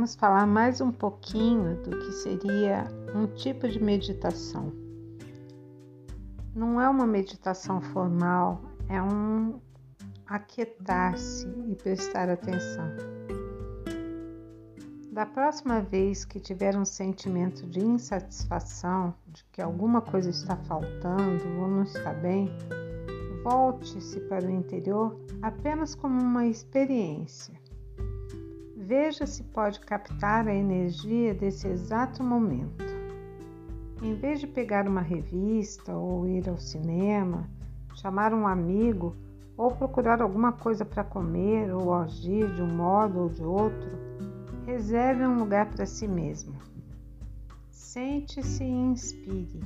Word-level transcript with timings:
vamos 0.00 0.14
falar 0.14 0.46
mais 0.46 0.80
um 0.80 0.90
pouquinho 0.90 1.76
do 1.82 1.90
que 1.90 2.10
seria 2.10 2.88
um 3.14 3.26
tipo 3.26 3.68
de 3.68 3.78
meditação. 3.78 4.72
Não 6.54 6.80
é 6.80 6.88
uma 6.88 7.06
meditação 7.06 7.82
formal, 7.82 8.62
é 8.88 9.02
um 9.02 9.60
aquietar-se 10.26 11.46
e 11.68 11.74
prestar 11.74 12.30
atenção. 12.30 12.86
Da 15.12 15.26
próxima 15.26 15.82
vez 15.82 16.24
que 16.24 16.40
tiver 16.40 16.74
um 16.78 16.86
sentimento 16.86 17.66
de 17.66 17.80
insatisfação, 17.80 19.12
de 19.26 19.44
que 19.52 19.60
alguma 19.60 20.00
coisa 20.00 20.30
está 20.30 20.56
faltando 20.56 21.46
ou 21.60 21.68
não 21.68 21.82
está 21.82 22.14
bem, 22.14 22.48
volte-se 23.44 24.18
para 24.20 24.46
o 24.46 24.50
interior 24.50 25.20
apenas 25.42 25.94
como 25.94 26.18
uma 26.22 26.46
experiência. 26.46 27.59
Veja 28.90 29.24
se 29.24 29.44
pode 29.44 29.78
captar 29.78 30.48
a 30.48 30.52
energia 30.52 31.32
desse 31.32 31.68
exato 31.68 32.24
momento. 32.24 32.84
Em 34.02 34.16
vez 34.16 34.40
de 34.40 34.48
pegar 34.48 34.88
uma 34.88 35.00
revista 35.00 35.94
ou 35.94 36.26
ir 36.26 36.48
ao 36.48 36.58
cinema, 36.58 37.48
chamar 37.94 38.34
um 38.34 38.48
amigo 38.48 39.14
ou 39.56 39.70
procurar 39.70 40.20
alguma 40.20 40.50
coisa 40.50 40.84
para 40.84 41.04
comer 41.04 41.72
ou 41.72 41.94
agir 41.94 42.52
de 42.52 42.62
um 42.62 42.74
modo 42.74 43.20
ou 43.20 43.28
de 43.28 43.44
outro, 43.44 43.90
reserve 44.66 45.24
um 45.24 45.38
lugar 45.38 45.70
para 45.70 45.86
si 45.86 46.08
mesmo. 46.08 46.56
Sente-se 47.70 48.64
e 48.64 48.72
inspire, 48.72 49.60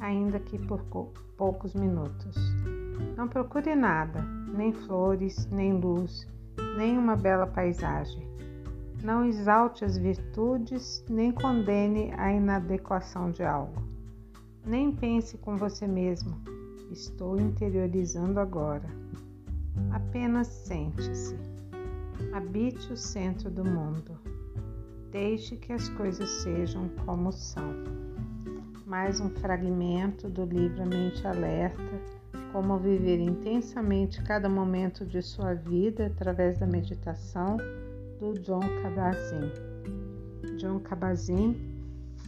ainda 0.00 0.40
que 0.40 0.58
por 0.58 0.82
poucos 1.36 1.72
minutos. 1.72 2.34
Não 3.16 3.28
procure 3.28 3.76
nada, 3.76 4.22
nem 4.52 4.72
flores, 4.72 5.46
nem 5.52 5.72
luz, 5.72 6.26
nem 6.76 6.98
uma 6.98 7.14
bela 7.14 7.46
paisagem. 7.46 8.26
Não 9.06 9.24
exalte 9.24 9.84
as 9.84 9.96
virtudes, 9.96 11.04
nem 11.08 11.30
condene 11.30 12.12
a 12.16 12.32
inadequação 12.32 13.30
de 13.30 13.44
algo. 13.44 13.80
Nem 14.66 14.90
pense 14.90 15.38
com 15.38 15.56
você 15.56 15.86
mesmo, 15.86 16.36
estou 16.90 17.40
interiorizando 17.40 18.40
agora. 18.40 18.88
Apenas 19.92 20.48
sente-se. 20.48 21.38
Habite 22.32 22.92
o 22.92 22.96
centro 22.96 23.48
do 23.48 23.64
mundo. 23.64 24.18
Deixe 25.12 25.56
que 25.56 25.72
as 25.72 25.88
coisas 25.90 26.28
sejam 26.42 26.88
como 27.04 27.30
são. 27.30 27.74
Mais 28.84 29.20
um 29.20 29.30
fragmento 29.30 30.28
do 30.28 30.44
livro 30.44 30.84
Mente 30.84 31.24
Alerta: 31.24 32.00
Como 32.50 32.76
Viver 32.76 33.20
Intensamente 33.20 34.20
Cada 34.24 34.48
Momento 34.48 35.06
de 35.06 35.22
Sua 35.22 35.54
Vida 35.54 36.08
através 36.08 36.58
da 36.58 36.66
Meditação, 36.66 37.56
do 38.18 38.34
John 38.40 38.60
Kabat-Zinn. 38.82 40.56
John 40.58 40.80
Kabat-Zinn 40.80 41.54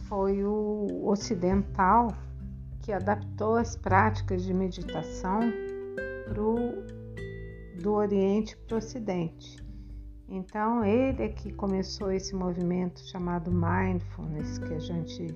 foi 0.07 0.43
o 0.43 1.07
ocidental 1.07 2.09
que 2.81 2.91
adaptou 2.91 3.55
as 3.55 3.75
práticas 3.75 4.43
de 4.43 4.53
meditação 4.53 5.41
pro, 6.27 6.55
do 7.81 7.93
Oriente 7.93 8.57
para 8.57 8.75
o 8.75 8.77
Ocidente. 8.77 9.57
Então, 10.27 10.85
ele 10.85 11.23
é 11.23 11.29
que 11.29 11.51
começou 11.51 12.11
esse 12.11 12.35
movimento 12.35 12.99
chamado 13.07 13.51
mindfulness, 13.51 14.59
que 14.59 14.73
a 14.73 14.79
gente 14.79 15.27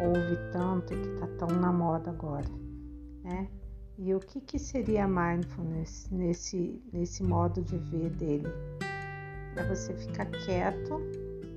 ouve 0.00 0.36
tanto 0.52 0.94
e 0.94 1.00
que 1.00 1.08
está 1.08 1.26
tão 1.38 1.48
na 1.60 1.72
moda 1.72 2.10
agora, 2.10 2.48
né? 3.22 3.48
E 3.98 4.12
o 4.14 4.18
que, 4.18 4.40
que 4.40 4.58
seria 4.58 5.06
mindfulness 5.06 6.08
nesse, 6.10 6.82
nesse 6.92 7.22
modo 7.22 7.62
de 7.62 7.78
ver 7.78 8.10
dele? 8.10 8.48
É 9.56 9.64
você 9.64 9.94
ficar 9.94 10.26
quieto, 10.26 11.00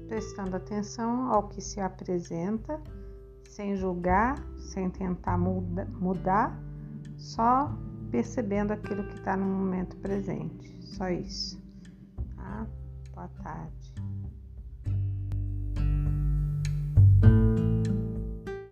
prestando 0.07 0.55
atenção 0.55 1.31
ao 1.31 1.47
que 1.47 1.61
se 1.61 1.79
apresenta, 1.79 2.81
sem 3.49 3.75
julgar, 3.75 4.35
sem 4.57 4.89
tentar 4.89 5.37
muda, 5.37 5.85
mudar, 5.99 6.59
só 7.17 7.71
percebendo 8.11 8.71
aquilo 8.71 9.07
que 9.07 9.15
está 9.15 9.37
no 9.37 9.45
momento 9.45 9.95
presente. 9.97 10.75
Só 10.85 11.09
isso. 11.09 11.61
Tá? 12.35 12.67
Boa 13.13 13.27
tarde. 13.43 13.84